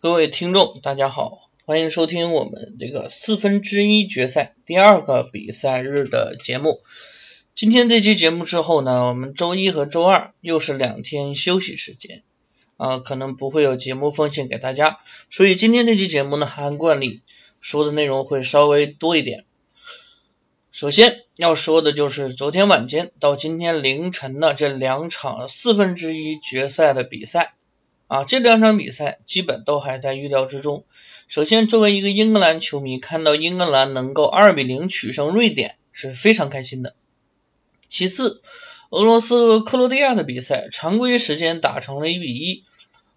[0.00, 6.80] 各位听众，大家好，欢迎收听我们这个四分之一决赛第二个比赛日的节目。
[7.56, 12.22] 今天这期节目之后呢，我们周一和周二又是两天休息时间
[12.76, 17.22] 啊，可能不会有节目奉献给大家，所以今天这期节目呢，按惯例
[17.60, 19.46] 说的内容会稍微多一点。
[20.70, 27.54] 首先要说的就是昨天晚间到今天凌晨的这两场四分之一决赛的比赛。
[28.08, 30.84] 啊，这两场比赛基本都还在预料之中。
[31.28, 36.94] 首先，作为一个英格兰球迷，看到英格兰能够二比零取胜瑞典是非常开心的。
[37.86, 38.42] 其次，
[38.90, 42.64] 俄罗斯和克罗地亚的比赛常规时间打成了一比一。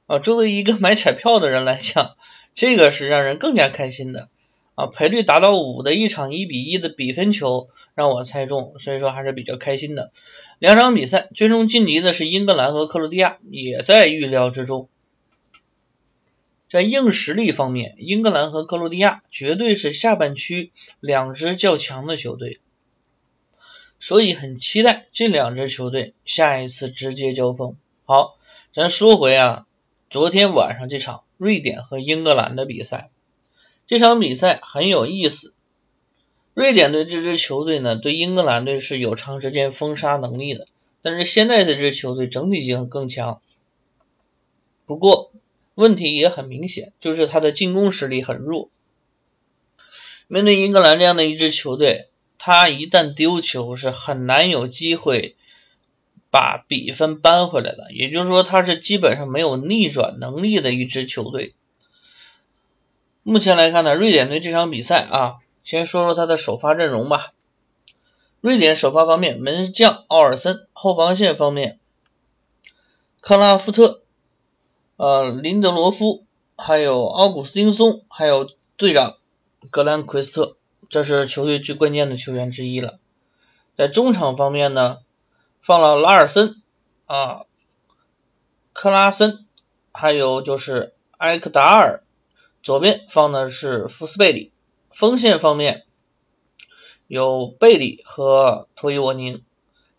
[0.08, 2.18] 啊，作为一个买彩票的人来讲，
[2.54, 4.28] 这个是让人更加开心的。
[4.76, 10.12] 啊，赔率达到五的一场一比一的比分球让我猜中，所以说还是比较开心的。
[10.60, 14.88] 两场比赛最终晋级的是英格兰和克罗地亚，也在预料之中。
[16.70, 22.62] 在硬实力方面，英格兰和克罗地亚绝对是下半区两支较强的球队，
[24.00, 27.76] 所以很期待这两支球队下一次直接交锋。
[28.06, 28.38] 好，
[28.74, 29.66] 咱说回啊，
[30.10, 33.10] 昨天晚上这场瑞典和英格兰的比赛。
[33.92, 35.54] 这场比赛很有意思。
[36.54, 40.66] 瑞典队这支球队呢，对英格兰队是有长时间封杀能力的，
[41.02, 43.42] 但是现在这支球队整体性更强。
[44.86, 45.34] 不过
[45.76, 48.70] 问题也很明显，就是他的进攻实力很弱。
[50.30, 55.36] 面对英格兰这样的一支球队，他一旦丢球是很难有机会
[56.30, 57.92] 把比分扳回来的。
[57.92, 61.56] 也就是说，他是基本上没有逆转能力的一支球队。
[63.24, 67.34] 目前来看呢，瑞典队这场比赛啊，先说说他的首发阵容吧。
[68.40, 71.80] 瑞典首发方面，门将奥尔森；后防线方面，
[73.22, 74.02] 克拉夫特、
[74.96, 76.26] 呃林德罗夫，
[76.58, 79.18] 还有奥古斯丁松，还有队长
[79.70, 80.58] 格兰奎斯特，
[80.90, 82.98] 这是球队最关键的球员之一了。
[83.78, 84.98] 在中场方面呢，
[85.62, 86.60] 放了拉尔森
[87.06, 87.44] 啊、
[88.74, 89.46] 克拉森，
[89.92, 92.02] 还有就是埃克达尔。
[92.64, 94.52] 左边放的是福斯贝里，
[94.90, 95.86] 锋线方面
[97.08, 99.44] 有贝里和托伊沃宁。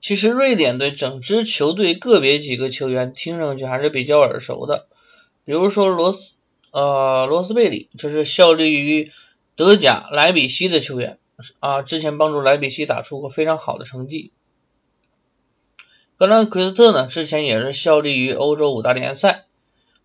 [0.01, 4.87] 其实瑞典队整支球队个别几个球员听上去还是比较耳熟的，
[5.45, 6.39] 比如说罗斯
[6.73, 9.13] 呃罗斯贝里，这是效力于
[9.55, 11.19] 德甲莱比锡的球员
[11.61, 14.33] 啊，之前帮助莱比锡打出过非常好的成绩。
[16.17, 19.47] 格兰奎斯特呢，之前也是效力于欧洲五大联赛。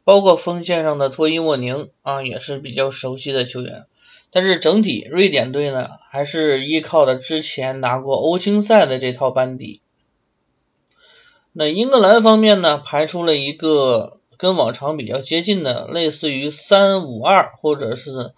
[0.08, 3.88] 包括锋线上的托伊沃宁啊，也是比较熟悉的球员。
[4.32, 9.82] 但是整体瑞典队呢，还是依靠的之前拿过欧青赛的这套班底。
[11.52, 18.32] 那英格兰方面呢，排出了一个跟往常比较接近的，类似于三五二或者是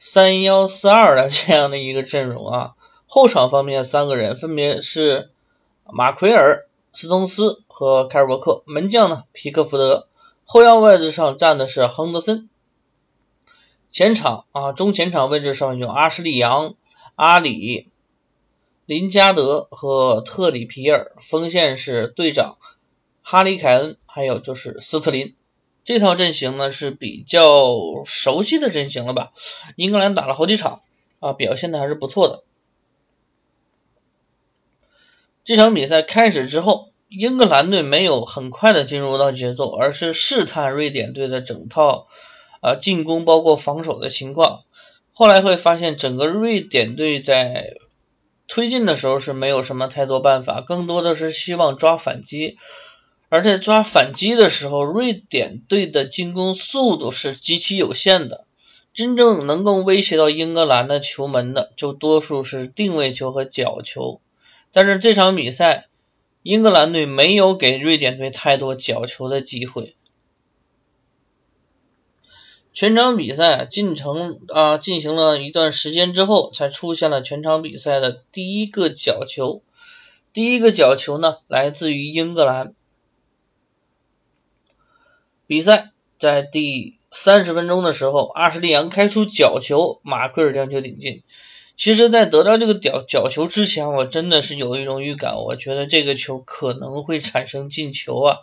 [0.00, 2.74] 三幺四二的这样的一个阵容啊。
[3.06, 5.30] 后场方面三个人分别是
[5.84, 10.08] 马奎尔、斯通斯和凯尔伯克，门将呢皮克福德。
[10.44, 12.50] 后腰位置上站的是亨德森，
[13.90, 16.74] 前场啊中前场位置上有阿什利杨、
[17.14, 17.88] 阿里、
[18.84, 22.58] 林加德和特里皮尔，锋线是队长
[23.22, 25.34] 哈里凯恩，还有就是斯特林。
[25.84, 29.32] 这套阵型呢是比较熟悉的阵型了吧？
[29.76, 30.82] 英格兰打了好几场
[31.20, 32.44] 啊，表现的还是不错的。
[35.44, 36.91] 这场比赛开始之后。
[37.14, 42.06] 英格兰队没有很快的进入到节奏，而是试探瑞典队的整套
[42.60, 44.62] 啊进攻包括防守的情况。
[45.12, 47.74] 后来会发现，整个瑞典队在
[48.48, 52.56] 推进的时候是没有什么太多办法，更多的是希望抓反击。
[53.28, 58.46] 而在抓反击的时候，瑞典队的进攻速度是极其有限的，
[58.94, 64.22] 真正能够威胁到英格兰的球门的，就多数是定位球和角球。
[64.72, 65.88] 但是这场比赛。
[66.42, 69.94] 英格兰队没有给瑞典队太多角球的机会，
[72.72, 79.62] 全场比赛进程啊进行了一段时间之后，才出现了全场比赛的第一个角球。
[80.32, 82.74] 第一个角球呢，来自于英格兰。
[85.46, 91.22] 比赛在第三十分钟的时候，阿什利杨开出角球，马奎尔将球顶进。
[91.82, 98.38] 其实，在得到这个角角球之前，我真的是有一种预感，我觉得这个球可能会产生进球啊！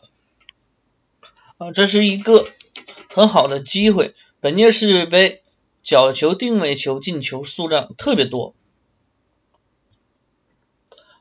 [1.58, 2.46] 啊，这是一个
[3.08, 4.14] 很好的机会。
[4.42, 5.42] 本届世界杯
[5.84, 8.54] 角球、定位球进球数量特别多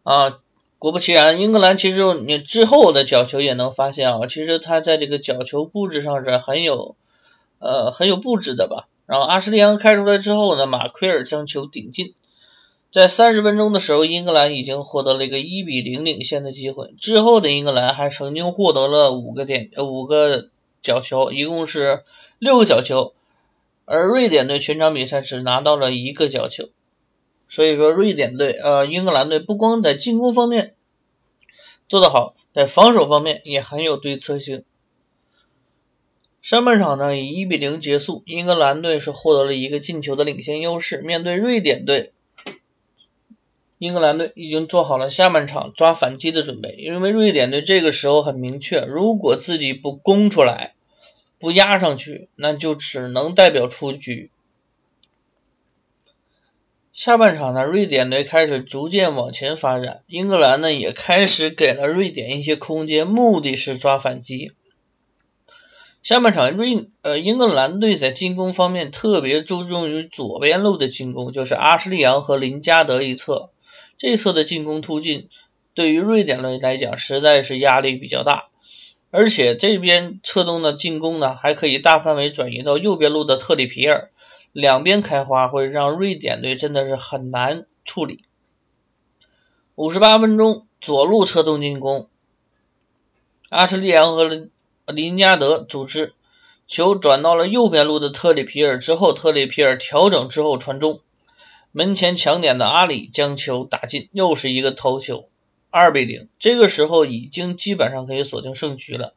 [0.02, 0.40] 啊！
[0.80, 6.96] 果不其然，英格兰其实你之后的角球也能发现啊，其实他在这个角球布置上是很有
[7.60, 8.88] 呃很有布置的吧。
[9.08, 12.12] 然后阿什利杨开出来之后呢，马奎尔将球顶进。
[12.92, 16.92] 在三十分钟的时候，英格兰已经获得了一个一比零领先的机会。
[17.00, 20.50] 之后的英格兰还曾经获得了五个点呃五个
[20.82, 22.04] 角球，一共是
[22.38, 23.14] 六个角球，
[23.86, 26.68] 而瑞典队全场比赛只拿到了一个角球。
[27.48, 30.74] 所以说，瑞典队呃英格兰队不光在进攻方面
[31.88, 34.64] 做得好，在防守方面也很有对策性。
[36.48, 41.02] 上半场呢以一比零结束，英格兰队是获得了一个进球的领先优势。
[41.02, 42.14] 面对瑞典队。
[43.76, 50.72] 英格兰队已经做好了下半场抓反击的准备，因为瑞典队这个时候很明确，如果自己不攻出来，
[51.38, 54.30] 不压上去，那就只能代表出局。
[56.94, 64.52] 下半场呢，瑞典队开始逐渐往前发展，英格兰呢也开始给了瑞典一些空间，目的是抓反击。
[66.08, 73.50] 下半场瑞呃英格兰队在进攻方面特别注重于左边路的进攻，就是阿什利杨和林加德一侧。
[73.98, 75.28] 这侧的进攻突进
[75.74, 78.48] 对于瑞典队来讲实在是压力比较大，
[79.10, 84.10] 而且这边侧动的进攻呢还可以大范围转移到右边路的特里皮尔，
[84.52, 88.24] 两边开花会让瑞典队真的是很难处理。
[89.74, 92.08] 五十八分钟左路侧动进攻，
[93.50, 94.50] 阿什利杨和林
[94.88, 96.14] 林加德组织
[96.66, 101.00] 球转到了右边路的特里皮尔之后，特里皮尔调整之后传中。
[101.70, 105.28] 门前抢点的阿里将球打进，又是一个头球，
[105.70, 106.28] 二比零。
[106.38, 109.12] 这个时候已经基本上可以锁定胜局了，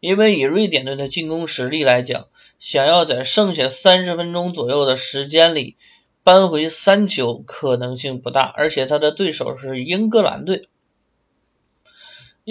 [0.00, 2.26] 因为以瑞典队的进攻实力来讲，
[2.58, 5.76] 想要在剩下三十分钟左右的时间里
[6.24, 10.68] 扳回三球可能性不大，而且他的对手是英格兰队。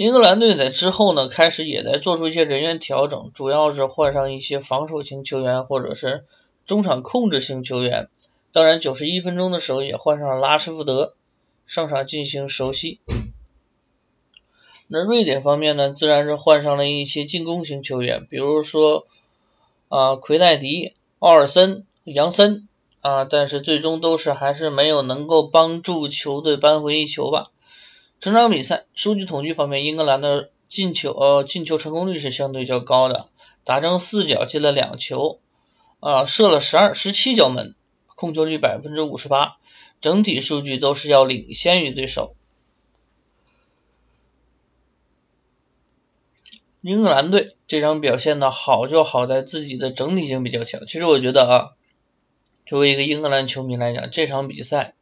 [0.00, 6.24] 英格兰队在之后呢，开始也在做出一些人员调整，主要是换上一些防守型球员或者是
[6.64, 8.08] 中场控制型球员。
[8.50, 11.12] 当然，九十一分钟的时候也换上了拉什福德
[11.66, 12.98] 上场进行熟悉。
[14.88, 19.06] 那瑞典方面呢，自然是换上了一些进攻型球员，比如说
[19.90, 22.66] 啊奎代迪、奥尔森、杨森
[23.02, 27.50] 啊，但是最终都是还是没有能够帮助球队扳回一球吧。
[28.20, 33.28] 整场比赛数据统计方面，英格兰的进球呃进球成功率是相对较高的，
[33.64, 35.40] 打成四角进了两球
[36.00, 37.74] 啊，射了十二十七脚门。
[38.16, 39.56] 控球率百分之五十八，
[40.02, 42.34] 整体数据都是要领先于对手。
[46.82, 50.86] 英格兰队这场表现的好就好在自己的整体性比较强。
[50.86, 51.70] 其实我觉得啊，
[52.66, 54.94] 作为一个英格兰球迷来讲，这场比赛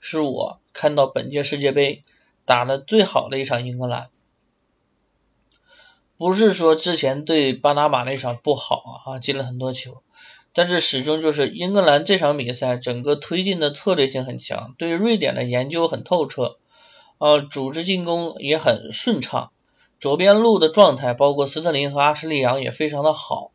[0.00, 2.04] 是我看到本届世界杯
[2.44, 4.10] 打的最好的一场英格兰。
[6.16, 10.02] 不是说之前对巴拿马那场不好啊，进了很多球。
[10.52, 16.56] 但是始终就是英格兰这场比赛整个推进的策略性很强，对瑞典的研究很透彻，
[17.18, 19.52] 呃，组织进攻也很顺畅，
[20.00, 23.50] 左边路的状态包括斯特林和阿什利杨也非常的好。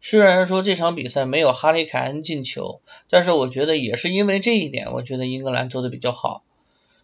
[0.00, 6.42] 虽然说这场比赛没有哈里凯恩进球，但是我觉得也是因为这一点，我觉得英格兰做的比较好。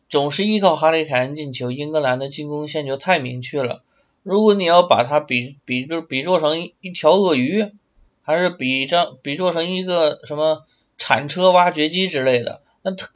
[0.08, 3.82] 总是依靠哈里凯恩进球，英格兰的进攻线就太明确了。
[4.22, 7.72] 如果你要把它比比就比作成一条鳄鱼。
[8.28, 10.64] 还是比这比做成一个什么
[10.98, 13.08] 铲车、挖掘机之类的，那他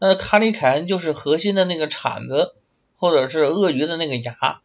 [0.00, 2.52] 那哈里凯恩就是核心的那个铲子，
[2.96, 4.60] 或者是鳄鱼的那个牙，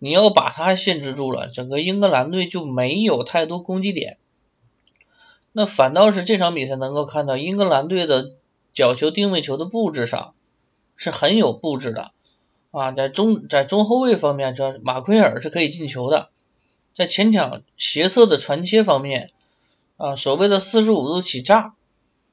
[0.00, 4.18] 你要把它限制住了，整个英格兰队就没有太多攻击点。
[5.52, 8.34] 那反倒是这场比赛能够看到英格兰队的
[8.72, 10.34] 角球定位球的布置上
[10.96, 12.12] 是很有布置的
[12.70, 16.30] 啊，在中在中后卫方面，这马奎尔是可以进球的。
[16.94, 19.30] 在前场斜侧的传切方面，
[19.96, 21.74] 啊，所谓的四十五度起炸，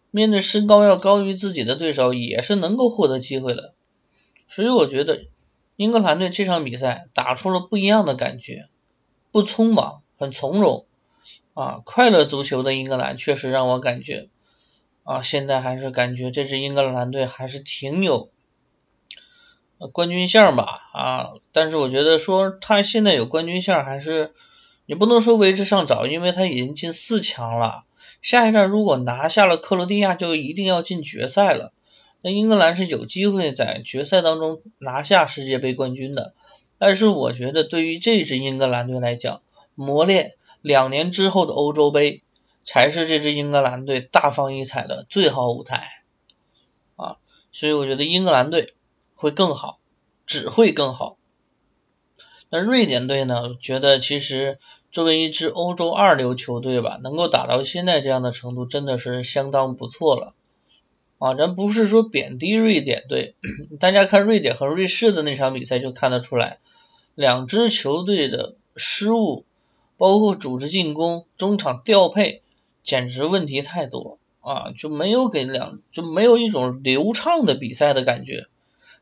[0.09, 3.73] 面对身高要高于自己的对手，也是能够获得机会的。
[4.47, 5.25] 所以我觉得
[5.77, 8.67] 英格兰队这场比赛打出了不一样的感觉，
[9.31, 10.87] 不匆忙，很从容，
[11.53, 14.27] 啊，快乐足球的英格兰确实让我感觉，
[15.03, 18.31] 啊，现在还是感觉这支英格兰队还是挺有。
[19.93, 24.33] 冠军相吧，啊，但是我觉得说他现在有冠军相还是，
[24.87, 27.83] 你不能说为之尚早，因为他已经进四强了，
[28.23, 31.71] 下一站如果拿下了克罗地亚，就一定要进决赛了。
[32.27, 36.33] 那英格兰是有机会在决赛当中拿下世界杯冠军的，
[36.77, 39.41] 但是我觉得对于这支英格兰队来讲，
[39.75, 42.23] 磨练两年之后的欧洲杯
[42.65, 45.87] 才是这支英格兰队大放异彩的最好舞台，
[46.97, 47.15] 啊，
[47.53, 48.73] 所以我觉得英格兰队。
[49.19, 49.79] 会更好，
[50.27, 51.17] 只会更好。
[52.51, 53.55] 那瑞典队呢？
[53.59, 54.59] 觉得其实
[54.91, 60.35] 作为一支欧洲二流球队吧，能够打到现在这样的程度，真的是相当不错了
[61.19, 61.33] 啊！
[61.33, 63.35] 咱不是说贬低瑞典队，
[63.79, 66.59] 大家看瑞典和瑞士的那场比赛就看得出来，
[67.15, 69.45] 两支球队的失误，
[69.97, 72.41] 包括组织进攻、中场调配，
[72.83, 74.71] 简直问题太多啊！
[74.77, 78.45] 就没有给两就没有一种流畅的比赛的感觉。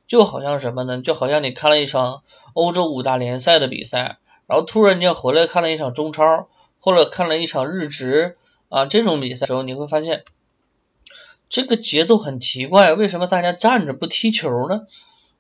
[0.07, 1.01] 就好像什么呢？
[1.01, 2.21] 就好像你看了一场
[2.53, 6.47] 欧洲五大联赛的比赛，然后突然间回来看了一场中超，
[6.79, 8.37] 或者看了一场日职
[8.69, 10.23] 啊这种比赛时候，你会发现
[11.49, 14.87] 这个节奏很奇怪，为什么大家站着不踢球呢？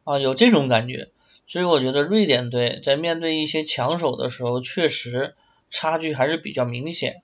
[0.03, 1.09] 啊，有这种感觉。
[1.47, 5.35] 所以我觉得瑞典队在面对一些强手的时候，确实
[5.69, 7.21] 差距还是比较明显。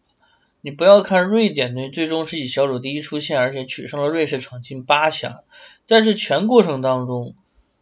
[0.62, 5.44] 你不要看瑞典队最终是以小组第一出现，而且取胜了瑞士，闯进八强。
[5.88, 7.34] 但是全过程当中，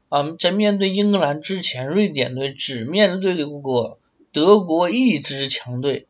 [0.07, 3.99] 啊，在面对英格兰之前，瑞典队只面对过
[4.31, 6.07] 德国一支强队。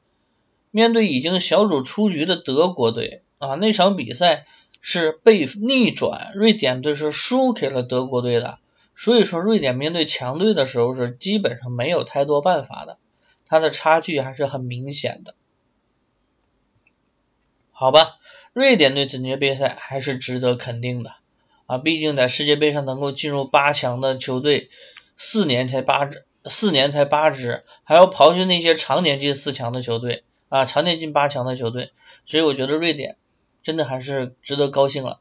[0.72, 4.46] 面对已经小组出局的德国队，啊，那场比赛
[4.82, 8.60] 是被逆转，瑞典队是输给了德国队的。
[8.96, 12.98] 所以说，瑞典面对强队的时候是基本上没有太多办法的，
[13.46, 15.36] 它的差距还是很明显的。
[17.72, 18.18] 好吧，
[18.52, 21.14] 瑞典队这届杯赛还是值得肯定的
[21.66, 24.70] 啊，毕竟在世界杯上能够进入八强的球队，
[25.16, 31.94] 四年才八支，四年才八支，还要刨去那些常年进四强的球队啊，常年进八强的球队，
[32.26, 33.16] 所以我觉得瑞典
[33.70, 35.20] 真的还是值得高兴了。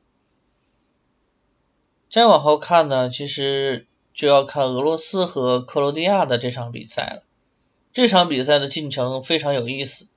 [2.08, 7.22] 再往后看呢，其实就要看俄罗斯和克罗地亚的这场比赛了，
[7.92, 10.08] 这场比赛的进程非常有意思。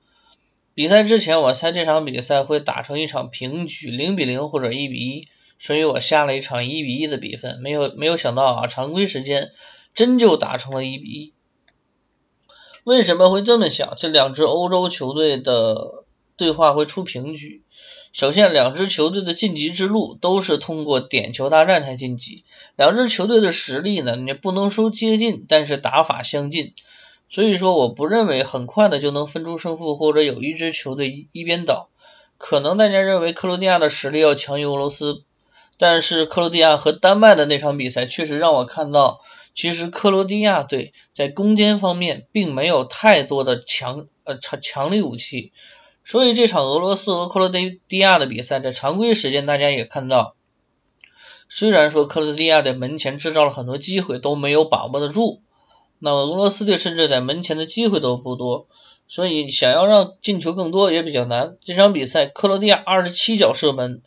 [0.72, 7.60] 比赛之前，我猜这场比赛会打成一场平局，零比零或者一比一，所以我下了一场一比一的比分。
[7.60, 9.52] 没有没有想到啊，常规时间
[9.92, 11.32] 真就打成了一比一。
[12.84, 13.94] 为什么会这么想？
[13.98, 16.04] 这两支欧洲球队的
[16.38, 17.62] 对话会出平局。
[18.12, 22.44] 首先，两支球队的晋级之路都是通过点球大战才晋级。
[22.76, 26.74] 两支球队的实力呢，你不能说接近，但是打法相近。
[27.30, 31.88] 所以说，我不认为很快的就能分出胜负，或者有一支球队一边倒。
[32.36, 35.22] 可能大家认为克罗地亚的实力要强于俄罗斯，
[35.78, 39.22] 但是克罗地亚和丹麦的那场比赛确实让我看到，
[39.54, 45.52] 其实克罗地亚队在攻坚方面并没有太多的强呃强强力武器。
[46.04, 50.34] 所以这场俄罗斯和克罗地亚的比赛，在常规时间大家也看到，
[51.48, 55.40] 虽然说克罗地亚在门前制造了很多机会，都没有把握得住。
[55.98, 58.66] 那么俄罗斯队甚至在门前的机会都不多，
[59.06, 61.56] 所以想要让进球更多也比较难。
[61.60, 64.02] 这场比赛，克罗地亚二十七脚射门，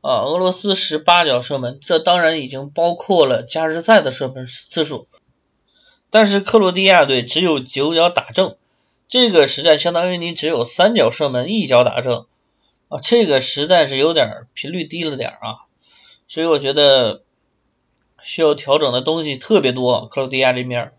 [0.00, 5.06] 啊，俄罗斯十八脚射门，这当然已经包括了加时赛的射门次数。
[6.10, 8.56] 但是克罗地亚队只有九脚打正，
[9.10, 12.26] 这个实在相当于你只有三脚射门，一脚打正，
[12.88, 15.66] 啊，这个实在是有点频率低了点啊。
[16.28, 17.22] 所以我觉得
[18.22, 20.92] 需要调整的东西特别多，克罗地亚这面。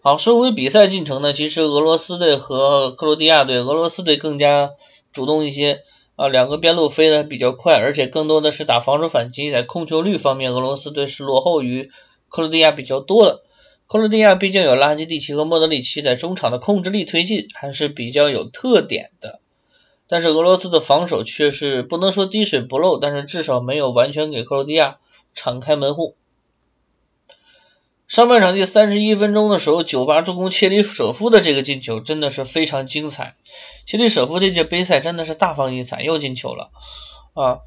[0.00, 4.70] 好，说回比赛进程呢，其实俄罗斯队和克罗地亚队，俄罗斯队更加
[5.12, 5.82] 主动一些
[6.14, 11.90] 啊，两个边路飞的比较快，而且更多的是打防守反击，在控球率方面，俄罗斯队是落后于
[12.28, 13.42] 克罗地亚比较多的。
[13.90, 19.40] 克罗地亚毕竟有拉基蒂奇和莫德里奇在中场的控制力推进还是比较有特点的，
[20.06, 24.98] 但是俄罗斯的防守却是不能说滴水不漏，但是至少没有完全给克罗地亚
[25.34, 26.14] 敞开门户。
[28.06, 33.34] 上半场第三十一分钟的时候，九八助攻切里舍夫的这个进球真的是非常精彩。
[33.86, 36.70] 切里舍夫这届杯赛真的是大放异彩，又进球了
[37.34, 37.58] 啊！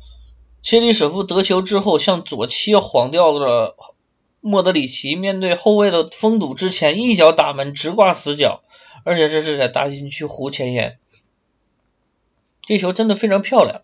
[0.62, 3.76] 切里舍夫得球之后向左切晃掉了
[4.46, 8.62] 莫德里奇，面对后卫的封堵之前一脚打门直挂死角，
[9.06, 10.98] 而且这是在大禁区弧前沿，
[12.62, 13.84] 这球真的非常漂亮。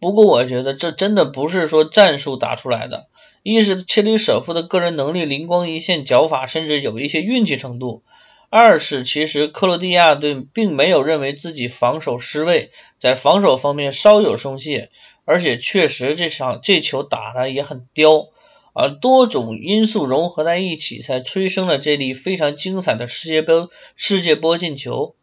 [0.00, 3.06] 不过我觉得这真的不是说战术打出来的。
[3.44, 8.02] 一是切里舍夫的个人能力灵光一现，脚法甚至有一些运气程度；
[8.50, 14.90] 二是其实克罗地亚队并没有认为自己防守失位，在防守方面稍有松懈，
[15.24, 18.28] 而且确实这场这球打的也很刁，
[18.72, 25.14] 而，多种因素融合在一起，才催生了这粒非常精彩的世界杯世界波进球。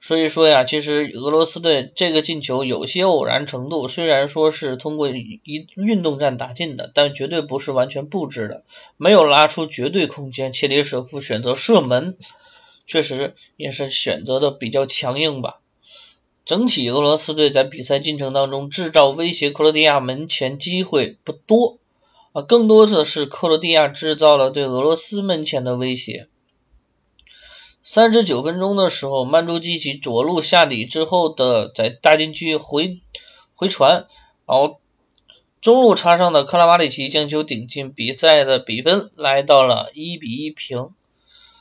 [0.00, 8.64] 所以说呀，其实俄罗斯队这个进球有些偶然程度，虽然说是通过一运动战打进的，但绝对不是完全布置的，
[8.96, 10.52] 没有拉出绝对空间。
[10.52, 12.16] 切里舍夫选择射门，
[12.86, 15.60] 确实也是选择的比较强硬吧。
[16.48, 21.78] 整体俄罗斯队在比赛进程当中制造威胁克罗地亚门前机会不多
[22.32, 26.26] 啊，更多的是克罗地亚制造了对俄罗斯门前的威胁。
[27.82, 33.02] 三十九分钟的时候，曼朱基奇左路下底之后的在大禁区回
[33.54, 34.06] 回传，
[34.46, 34.80] 然后
[35.60, 40.94] 中路插上的克拉马里奇将球顶进，比赛的比分来到了一比一平。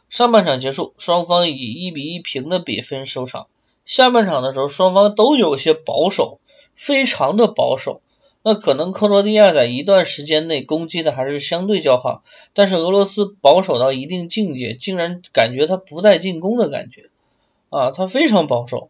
[0.09, 3.47] 上半场结束，双方以一比一平的比分收场。
[3.87, 6.39] 下半场的时候，双方都有些保守，
[6.75, 8.01] 非常的保守。
[8.43, 17.09] 那可能克罗地亚在一段时间内攻击的还是相对较好，但是俄罗斯保守到一定境界，竟然感觉他不再进攻的感觉
[17.69, 18.89] 啊，他非常保守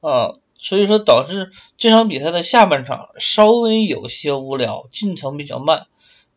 [0.00, 5.86] 啊，所以说导致这场比赛的下半场稍微有些无聊，进程比较慢，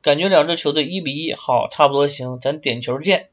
[0.02, 3.30] 感觉两支球队一比一，好，差不多行，咱点球见。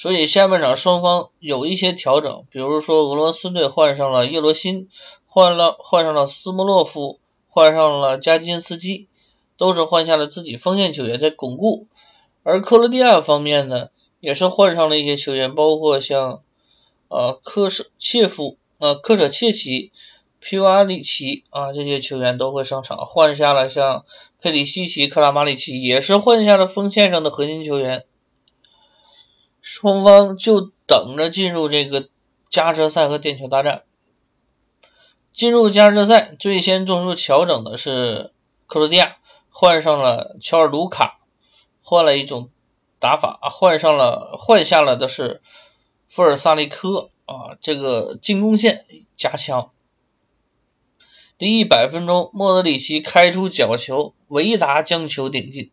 [0.00, 4.88] 所以下半场双方有一些调整，比如说俄罗斯队换上了叶罗辛，
[5.26, 7.18] 换了换上了斯莫洛夫。
[7.52, 9.08] 换上了加金斯基，
[9.56, 11.88] 都是换下了自己锋线球员在巩固。
[12.44, 13.88] 而克罗地亚方面呢，
[14.20, 16.42] 也是换上了一些球员，包括像
[17.08, 19.90] 呃科舍切夫、呃科舍切奇、
[20.38, 24.04] 皮瓦里奇啊这些球员都会上场，换下了像
[24.40, 28.04] 佩里西奇、克拉马里奇，也是换下了锋线上的核心球员。
[29.62, 32.08] 双方就等着进入这个
[32.48, 33.84] 加时赛和点球大战。
[35.32, 38.32] 进入加时赛，最先做出调整的是
[38.66, 39.16] 克罗地亚，
[39.48, 41.20] 换上了乔尔卢卡，
[41.82, 42.50] 换了一种
[42.98, 45.40] 打法啊，换上了换下了的是
[46.08, 48.84] 富尔萨利科啊，这个进攻线
[49.16, 49.70] 加强。
[51.38, 55.70] 第一百分钟，莫德里奇开出角球，维达将球顶进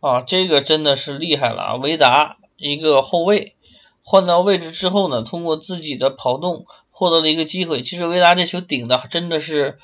[0.00, 3.54] 啊，这个真的是厉害了啊，维达一个后卫。
[4.02, 7.82] 换到位置之后呢，通过自己的跑动获得了一个机会。
[7.82, 9.78] 其实维达这球顶的真的是，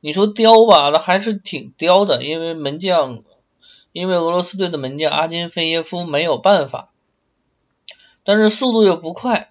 [0.00, 2.22] 你说刁吧，那还是挺刁的。
[2.22, 3.22] 因为门将，
[3.92, 6.92] 因为俄罗斯队的门将阿金费耶夫没有办法，
[8.22, 9.50] 但是速度又不快，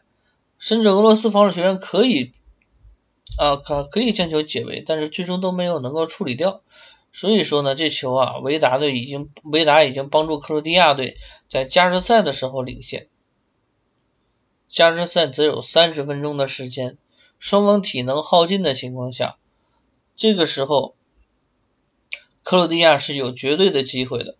[0.59, 2.33] 甚至俄罗斯防守球员可以
[3.39, 6.61] 啊可可以将球解围，但是最终都没有能够处理掉。
[7.11, 11.17] 所以说呢，这球啊，维达队已经维达已经帮助克罗地亚队
[11.47, 13.07] 在加时赛的时候领先。
[14.67, 16.97] 加时赛只有三十分钟的时间，
[17.39, 19.37] 双方体能耗尽的情况下，
[20.15, 20.95] 这个时候
[22.43, 24.35] 克罗地亚是有绝对的机会的。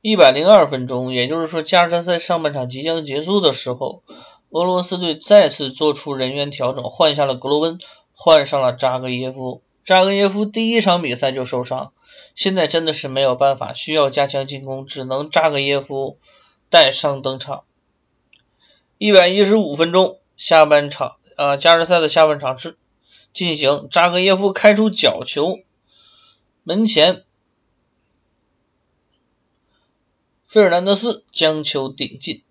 [0.00, 4.02] 一百零二分钟，也就是说加时赛上半场即将结束的时候，
[4.50, 7.78] 俄罗斯队再次做出人员调整，换下了格罗温，
[8.12, 9.62] 换上了扎格耶夫。
[9.88, 11.94] 扎格耶夫第一场比赛就受伤，
[12.34, 16.18] 现在真的是没有办法，需要加强进攻，只能扎格耶夫
[16.68, 17.64] 带伤登场。
[18.98, 22.76] 一百一十五分钟，下半场，呃，加时赛的下半场是
[23.32, 25.60] 进行，扎格耶夫开出角球，
[26.64, 27.24] 门前，
[30.46, 32.42] 费尔南德斯将球顶进。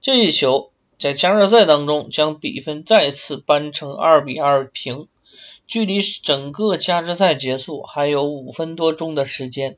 [0.00, 5.08] 这一球在加时赛当中将比分再次扳成二比二平，
[5.66, 9.76] 距离整个加时赛结束还有五分多钟的时间。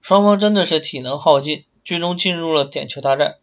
[0.00, 3.36] 双方真的是体能耗尽，最终进入了点球大战。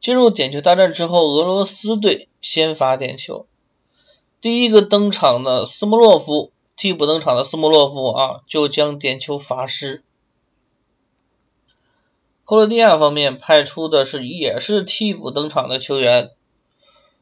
[0.00, 3.46] 进入点球大战之后，俄罗斯队先罚点球。
[4.40, 10.02] 第一个登场的斯莫洛夫，替补登场的斯莫洛夫啊，就将点球罚失。
[12.50, 16.32] 克罗地亚方面派出的是也是替补登场的球员，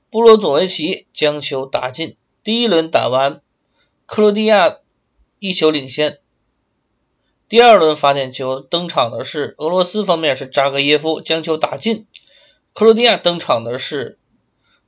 [0.09, 2.17] 布罗佐维奇将球打进。
[2.43, 3.43] 第一轮打完，
[4.07, 4.79] 克罗地亚
[5.39, 6.19] 一球领先。
[7.47, 12.07] 第二轮罚点球登场的是俄罗斯方面是扎格耶夫将球打进，
[12.73, 14.19] 克罗地亚登场的是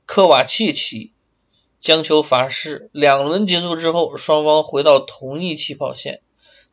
[0.07, 1.13] 科瓦契奇
[1.79, 2.89] 将球罚失。
[2.93, 6.23] 两轮结束之后，双方回到同一起跑线。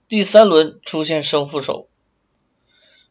[0.09, 1.87] 第三轮出现胜负手，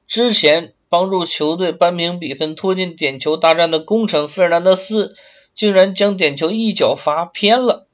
[0.08, 5.16] 之前帮助球队扳平比分、拖进点球大战的功臣费尔南德斯
[5.54, 7.88] 竟然将点球一脚罚偏了，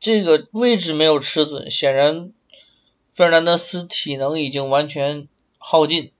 [0.00, 2.32] 这个位置没有吃准，显然。
[3.14, 5.26] 费尔南德斯体能已经完全
[5.58, 6.12] 耗尽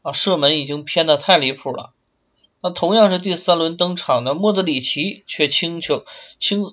[0.00, 1.92] 啊，射门已经偏的太离谱了。
[2.62, 6.06] 那同样是第三轮登场的莫德里奇却轻球
[6.40, 6.64] 轻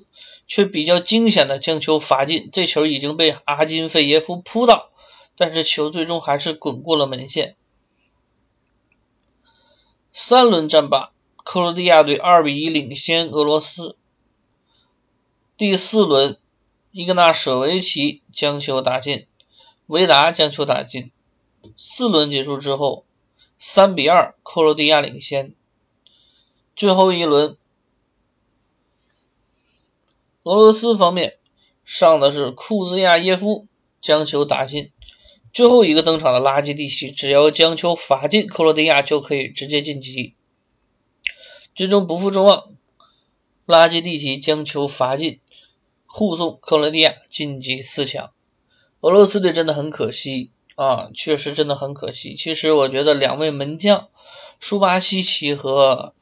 [0.47, 4.89] 却比较惊险的将球罚进，这球已经被阿金费耶夫扑倒，
[5.35, 7.55] 但是球最终还是滚过了门线。
[10.11, 11.11] 三轮战罢，
[11.43, 13.97] 克罗地亚队二比一领先俄罗斯。
[15.57, 16.37] 第四轮，
[16.91, 19.27] 伊格纳舍维奇将球打进。
[19.87, 21.11] 维达将球打进。
[21.75, 23.05] 四轮结束之后，
[23.57, 25.55] 三比二，克罗地亚领先。
[26.75, 27.57] 最后一轮，
[30.43, 31.37] 俄罗斯方面
[31.85, 33.67] 上的是库兹亚耶夫
[34.01, 34.91] 将球打进，
[35.53, 40.33] 最后一个登场的拉基蒂奇只要将球罚进克罗地亚就可以直接晋级。
[41.75, 42.71] 最终不负众望，
[43.65, 45.39] 拉基蒂奇将球罚进，
[46.07, 48.31] 护送克罗地亚晋级四强。
[49.01, 52.35] 俄罗斯队真的很可惜啊，确实真的很可惜。
[52.35, 54.09] 其实我觉得两位门将
[54.59, 56.13] 舒巴西奇和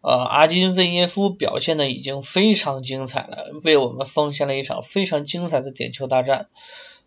[0.00, 6.48] 呃阿金费耶夫表现的已经非常精彩了，为我们奉献了一场非常精彩的点球大战。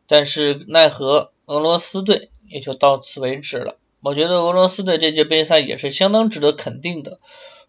[0.10, 3.78] 但是奈何俄罗斯队也就到此为止了。
[4.02, 7.20] 我觉得俄罗斯队这届杯赛也是相当值得肯定的。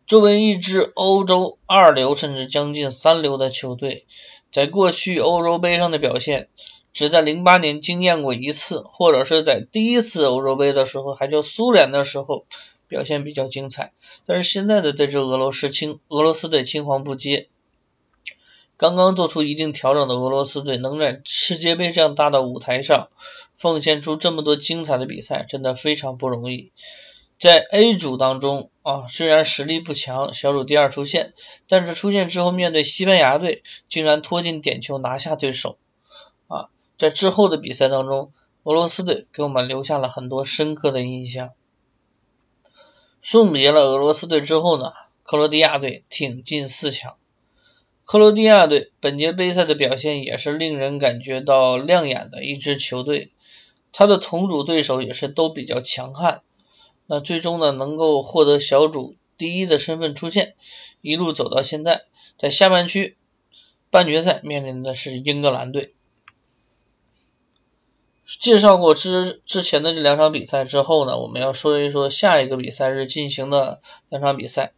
[0.06, 4.06] 作为一支欧洲二流甚至将近三流的球队，
[4.50, 6.48] 在过去欧洲杯上的表现，
[6.94, 12.46] 只在零八年惊艳过一次，或者是在第一次欧洲杯的时候，还叫苏联的时候
[12.88, 13.92] 表现比较精彩。
[14.24, 17.48] 但是现在的这支俄罗斯青俄罗斯队青黄不接，
[18.80, 23.10] 刚刚做出一定调整的俄罗斯队，能在世界杯这样大的舞台上
[23.54, 26.72] 奉献出这么多精彩的比赛，真的非常不容易。
[27.38, 31.34] 在 A 组当中啊，虽然实力不强，小组第二出线，
[31.68, 35.76] 但是出线之后面对西班牙队，竟然拖进点球拿下对手
[36.48, 36.70] 啊！
[36.96, 41.50] 在之后的比赛当中，俄罗斯队给我们留下了很多深刻的印象。
[43.20, 47.18] 送别了俄罗斯队之后呢，克罗地亚队挺进四强。
[48.10, 53.30] 克罗地亚队本届杯赛的表现也是令人感觉到亮眼的一支球队，
[53.92, 56.42] 他的同组对手也是都比较强悍。
[57.06, 60.56] 那最终呢，能够获得小组第一的身份出现，
[61.02, 62.02] 一路走到现在，
[62.36, 63.16] 在下半区
[63.90, 65.94] 半决赛面临的是英格兰队。
[68.26, 74.72] 介绍过之之前的这两场比赛之后呢，我们要说一说下一个比赛日进行的两场比赛。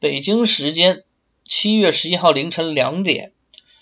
[0.00, 1.02] 北京时间
[1.48, 3.32] 七月十一号凌晨两点，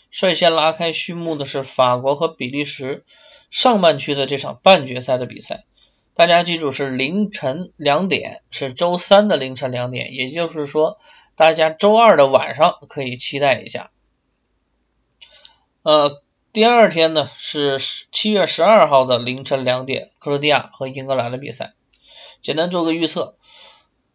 [0.09, 3.05] 率先拉开序幕的是法国和比利时
[3.51, 5.65] 上半区的这场半决赛的比赛。
[6.15, 10.99] 大家记住是凌晨两点，是周三的凌晨两点，也就是说，
[11.35, 13.91] 大家周二的晚上可以期待一下。
[15.83, 17.81] 呃，第二天呢是
[18.13, 21.75] 七月十二号的凌晨两点，克罗地亚和英格兰的比赛。
[22.41, 23.37] 简单做个预测，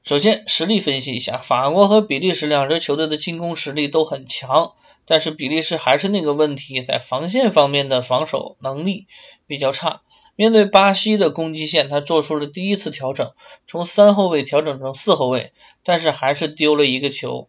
[0.04, 4.74] 首先实力分析一下，法国和比利时两支球队的进攻实力都很强，
[5.06, 9.08] 但是比利时还是那个问题，在防线方面的防守能力
[9.48, 10.02] 比较差。
[10.36, 13.34] 面对巴西的攻击线，他做出了第一次调整，
[13.68, 17.48] 从三后卫调整成四后卫，但是还是丢了一个球。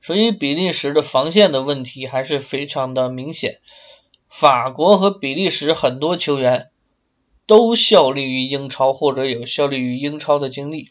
[0.00, 3.60] 所以比利时的防线的问题还是非常的明显。
[4.28, 6.70] 法国和比利时很多球员
[7.46, 10.90] 都效力于英超或者有效力于英超的经历，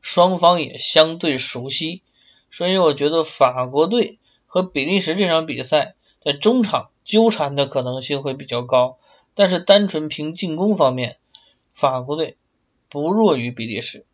[0.00, 2.02] 双方也相对熟悉，
[2.50, 5.94] 所以我觉得法国队和比利时这场比赛
[6.24, 6.90] 在中场。
[7.04, 8.96] 纠缠的可能性会比较高，
[9.34, 11.16] 但是单纯凭进攻方面，
[11.74, 12.36] 法国队
[12.88, 14.06] 不弱于比利时。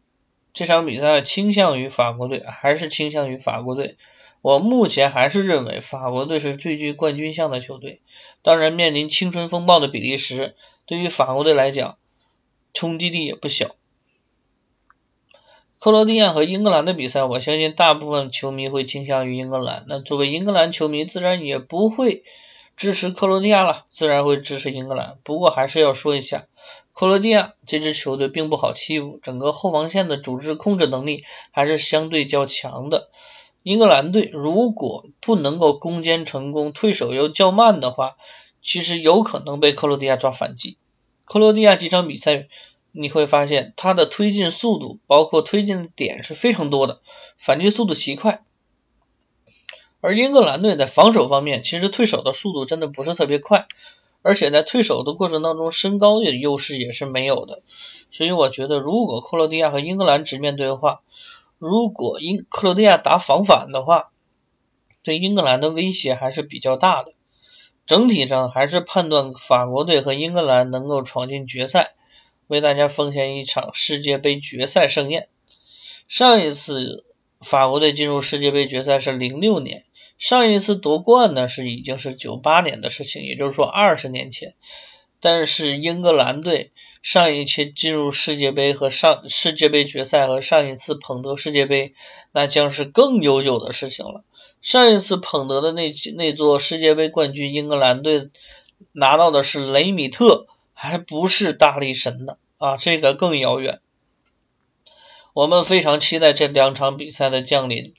[0.55, 3.99] 这场比赛倾向于法国队，还是倾向于法国队。
[4.41, 8.01] 我目前还是认为法国队是最具冠军相的球队。
[8.41, 10.57] 当然，面临青春风暴的比利时，
[10.88, 11.98] 对于法国队来讲，
[12.72, 13.77] 冲击力也不小。
[15.79, 19.85] 克罗地亚和英格兰的比赛，我相信大部分球迷会倾向于英格兰。
[19.87, 22.24] 那作为英格兰球迷，自然也不会。
[22.77, 25.18] 支持克罗地亚了，自然会支持英格兰。
[25.24, 26.46] 不过还是要说一下，
[26.94, 33.11] 克罗地亚这支球队并不好欺负，整个后防线的组织控制能力还是相对较强的。
[33.64, 38.16] 英格兰队如果不能够攻坚成功，退守又较慢的话，
[38.69, 40.77] 其实有可能被克罗地亚抓反击。
[41.25, 42.49] 克罗地亚几场比赛
[42.93, 47.01] 你会发现，他的推进速度，包括推进的点是非常多的，
[47.39, 48.45] 反击速度极快。
[50.03, 53.67] 而英格兰队在防守方面，其实退守的速度真的不是特别快，
[54.21, 57.63] 而且在退守的过程当中，身高的优势也是没有的。
[58.11, 61.01] 所以我觉得，如果克罗地亚和英格兰直面对话，
[61.57, 64.11] 如果英克罗地亚打防反的话，
[65.03, 67.15] 对英格兰的威胁还是比较大的。
[67.88, 71.94] 整体上还是判断法国队和英格兰能够闯进决赛，
[72.46, 75.29] 为大家奉献一场世界杯决赛盛宴。
[76.07, 77.07] 上一次
[77.40, 79.85] 法国队进入世界杯决赛是零六年。
[80.18, 84.55] 上一次夺冠呢是已经是九八年的事情，也就是说二十年前。
[85.20, 86.72] 但是英格兰队
[87.03, 91.94] 上一期进入世界杯和上世界杯决赛和上一次捧得世界杯，
[92.33, 94.24] 那将是更悠久的事情了。
[94.61, 98.31] 上一次捧得的那那座世界杯冠军，英格兰队
[98.92, 103.81] 拿到的是雷米特，还不是大力神呢啊，这个更遥远。
[105.33, 107.94] 我们非常期待这两场比赛的降临。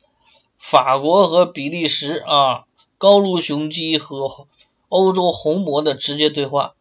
[0.57, 2.65] 法国和比利时啊，
[2.97, 4.47] 高卢雄鸡和
[4.89, 6.75] 欧洲红魔的直接对话，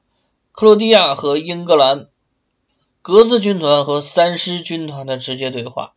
[0.51, 2.09] 克罗地亚和英格兰，
[3.03, 5.95] 格子军团和三狮军团的直接对话，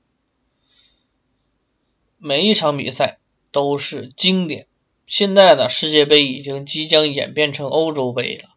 [2.20, 3.18] 每一场比赛
[3.52, 4.68] 都是经典。
[5.06, 8.50] 现在呢，世界杯已经即将演变成欧洲杯了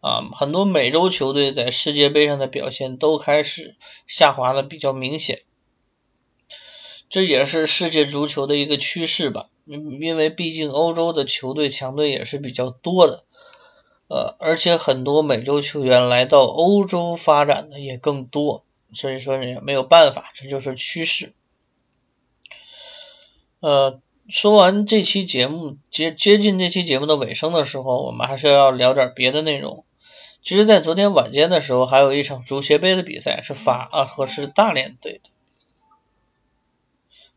[0.00, 5.42] 啊，很多美洲球队在世界杯上的表现都开始下滑的比较明显。
[7.08, 13.24] 这也是世界足球的一个趋势吧，因因为毕竟欧洲的球队强队也是比较多的，
[14.08, 21.34] 呃，而且很多美洲球员来到欧洲发展的也更多，所以说也没有办法，这就是趋势。
[23.60, 24.00] 呃，
[24.32, 29.84] 说完这期节目接接近这期节目的尾声的时候，我们还是要聊点别的内容。
[30.42, 35.30] 其实，在昨天晚间的时候，还有一场足协杯的比赛是法啊和是大连队的。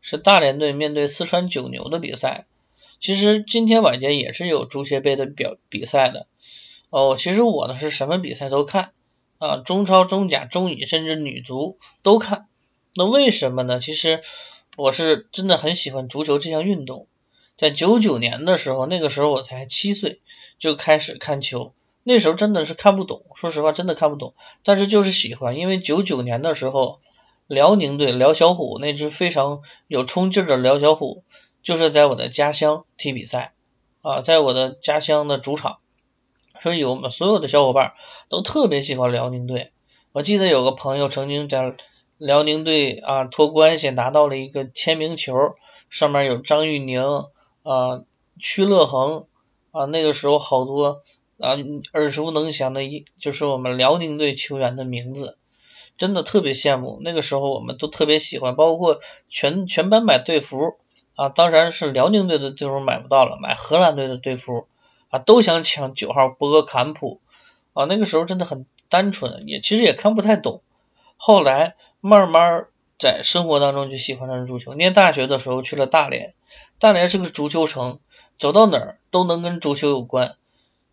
[0.00, 2.46] 是大连队面对四川九牛的比赛。
[2.98, 6.26] 其实今天晚间也是有足协杯的表比赛的。
[6.88, 8.92] 哦，其实我呢是什么比赛都看
[9.36, 12.46] 啊，中超、中甲、中乙，甚至女足都看。
[12.94, 13.80] 那为什么呢？
[13.80, 14.22] 其实
[14.76, 17.08] 我是真的很喜欢足球这项运动。
[17.56, 20.20] 在九九年的时候，那个时候我才七岁，
[20.58, 21.72] 就开始看球。
[22.04, 27.00] 那时候真的是看不懂，说实话真的看不懂，但是就是喜欢，因为九九年的时候。
[27.48, 31.22] 辽宁队辽小虎那支非常有冲劲的辽小虎，
[31.62, 33.54] 就是在我的家乡踢比赛
[34.02, 35.78] 啊，在我的家乡的主场，
[36.60, 37.94] 所以我们所有的小伙伴
[38.28, 39.70] 都特别喜欢辽宁队。
[40.10, 41.76] 我记得有个朋友曾经在
[42.18, 45.54] 辽宁队啊托关系拿到了一个签名球，
[45.90, 47.02] 上面有张玉宁
[47.62, 48.02] 啊、
[48.38, 49.26] 屈乐恒
[49.70, 51.02] 啊，那个时候好多
[51.38, 51.56] 啊
[51.92, 55.38] 耳熟能详的一就是我们辽宁队球员的名字。
[55.98, 59.00] 真的特别羡慕，那个时候我们都特别喜欢，包括
[59.30, 60.76] 全全班买队服
[61.14, 64.66] 啊，当然是辽宁队的队服买不到了，买荷兰队的队服
[65.08, 67.22] 啊，都想抢九号博格坎普
[67.72, 70.60] 啊，那个时候真的很单纯，也其实也看不太懂，
[71.16, 72.66] 后来慢慢
[72.98, 74.74] 在生活当中就喜欢上足球。
[74.74, 76.34] 念大学的时候去了大连，
[76.78, 78.00] 大连是个足球城，
[78.38, 80.36] 走到哪儿都能跟足球有关，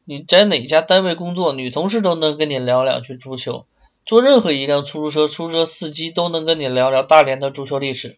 [0.06, 3.66] 你在哪家单位工作，女同事都能跟你聊两句足球。
[4.06, 8.18] 坐任何一辆出租车，出租车司机都能跟你聊聊大连的足球历史，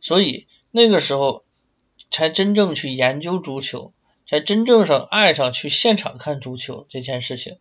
[0.00, 1.42] 所以那个时候
[2.08, 3.92] 才真正去研究足球，
[4.28, 7.58] 才真正上爱上去现场看足球这件事情。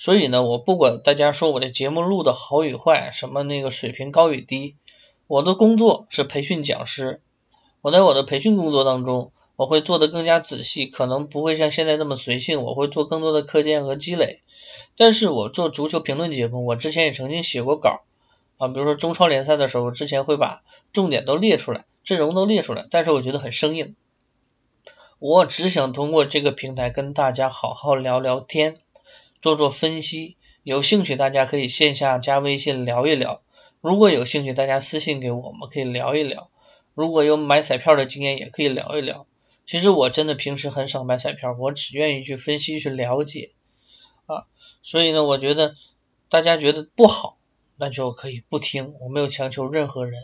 [0.00, 4.76] 所以呢，我不管大家说我的节目录的好与坏，什么那个水平高与低，
[5.26, 7.20] 我的工作是培训讲师，
[7.82, 14.40] 我在我的培训工作当中，我会做的更加仔细，可能不会像现在这么随性，我会做更多的课件和积累。
[14.96, 18.00] 但是我做足球评论节目，我之前也曾经写过稿
[18.56, 20.62] 啊，比如说中超联赛的时候，之前会把
[20.94, 23.94] 重点都列出来，阵容都列出来，但是我觉得很生硬。
[25.18, 28.78] 我只想通过这个平台跟大家好好聊聊天，
[29.40, 30.36] 做做分析。
[30.62, 33.42] 有兴趣大家可以线下加微信聊一聊，
[33.80, 36.50] 如果有兴趣大家私信给我，我们可以聊一聊。
[36.94, 39.26] 如果有买彩票的经验也可以聊一聊。
[39.64, 43.52] 其实我真的平时很少买彩票，我只愿意去分析去了解
[44.26, 44.44] 啊。
[44.82, 45.76] 所以呢，我觉得
[46.28, 47.38] 大家觉得不好，
[47.76, 50.20] 那就可以不听，我没有强求任何人。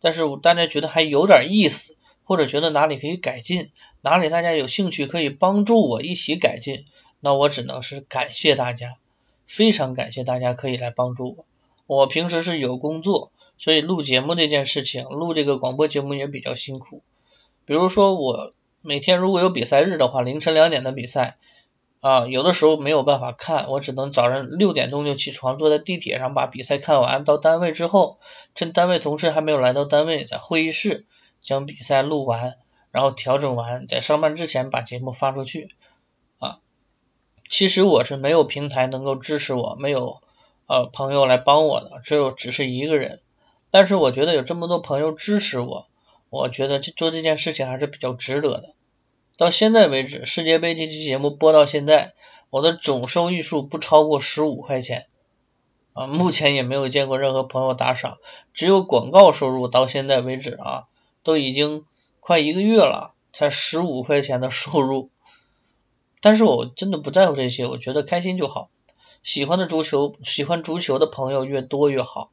[0.00, 6.84] 但是大家觉得还有点意思，或者觉得哪里可以改进，哪里大家有兴趣可以帮助我一起改进，
[7.24, 8.98] 那我只能是感谢大家，
[9.46, 11.46] 非常感谢大家可以来帮助我。
[11.86, 17.00] 我平时是有工作，所以录节目这件事情，录这个广播节目也比较辛苦。
[17.64, 21.38] 比如说我每天如果有比赛日的话，凌晨两点的比赛。
[22.00, 27.24] 啊，有的时候没有办法看，我只能早上六点钟就起床，坐在地铁上把比赛看完。
[27.24, 28.18] 到单位之后，
[28.54, 31.06] 趁单位同事还没有来到单位，在会议室
[31.40, 32.58] 将比赛录完，
[32.90, 35.70] 然后调整完，在上班之前把节目发出去。
[37.54, 40.20] 其实我是没有平台能够支持我，没有
[40.66, 43.20] 呃朋友来帮我的，只有只是一个人。
[43.70, 45.86] 但是我觉得有这么多朋友支持我，
[46.30, 48.74] 我觉得这做这件事情还是比较值得的。
[49.36, 52.14] 到现在为止，世界杯这期节目播到现在，
[52.50, 55.06] 我的总收益数不超过十五块钱
[55.92, 58.18] 啊，目前也没有见过任何朋友打赏，
[58.52, 59.68] 只有广告收入。
[59.68, 60.88] 到现在为止啊，
[61.22, 61.84] 都已经
[62.18, 65.10] 快一个月了，才十五块钱的收入。
[66.24, 68.70] 但是我真的不在乎这些，我觉得开心就好。
[69.22, 72.30] 喜欢的足球，喜欢足球的朋友越多越好。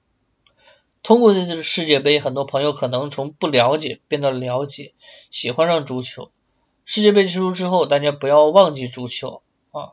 [1.03, 4.93] 通过这次世界杯，很多朋友可能从不了解变得了解，
[5.29, 6.31] 喜欢上足球。
[6.85, 9.91] 世界杯结束之后，大家不要忘记足球啊！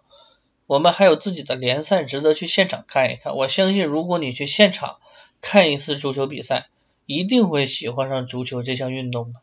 [0.69, 3.35] 我们还有自己的联赛值得去现场看一看。
[3.35, 5.01] 我相信，如果你去现场
[5.41, 6.69] 看一次足球比赛，
[7.05, 9.41] 一定会喜欢上足球这项运动的。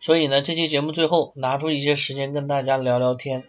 [0.00, 3.44] 所以呢，这期节目最后拿出一些时间跟大家聊聊天。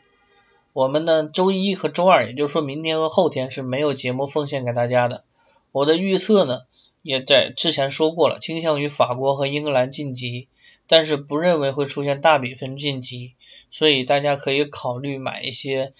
[0.74, 5.24] 我们呢，周一和周二，也就是说明天和后天是没有节目奉献给大家的。
[5.72, 6.62] 我的预测呢，
[7.02, 10.50] 也在之前说过了，倾向于法国和英格兰晋级，
[10.88, 13.36] 但是不认为会出现大比分晋级，
[13.70, 15.94] 所以大家可以考虑买一些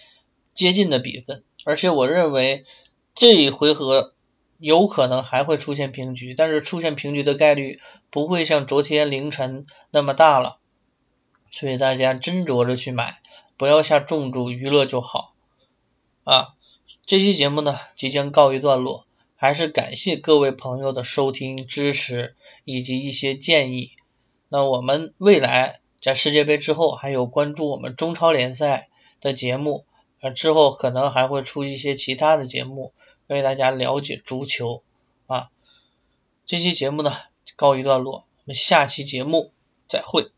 [0.52, 1.42] 接近的比分。
[1.64, 2.66] 而且我认为
[3.14, 4.11] 这一回合
[4.62, 10.60] 有可能还会出现平局，但是出现平局的概率不会像昨天凌晨那么大了，
[11.50, 13.20] 所以大家斟酌着去买。
[13.56, 15.34] 不要下重注，娱乐就好
[16.24, 16.54] 啊！
[17.04, 23.90] 这期节目呢即将告一段落，还是感谢各位朋友的收听支持以及一些建议。
[24.48, 28.88] 那我们未来在世界杯之后还有关注我们中超联赛
[29.20, 29.84] 的节目，
[30.22, 32.92] 呃之后可能还会出一些其他的节目，
[33.26, 34.82] 为大家了解足球
[35.26, 35.50] 啊。
[36.46, 37.12] 这期节目呢
[37.56, 39.50] 告一段落，我们下期节目
[39.88, 40.30] 再会。